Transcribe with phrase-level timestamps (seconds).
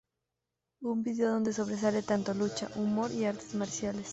[0.81, 4.09] Un vídeo donde sobresale tanto lucha, humor y artes marciales.